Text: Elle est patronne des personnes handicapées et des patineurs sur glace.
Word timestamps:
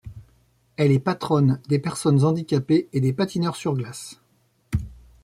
Elle 0.77 0.91
est 0.91 0.97
patronne 0.99 1.61
des 1.69 1.77
personnes 1.77 2.23
handicapées 2.23 2.89
et 2.91 3.01
des 3.01 3.13
patineurs 3.13 3.55
sur 3.55 3.75
glace. 3.75 4.19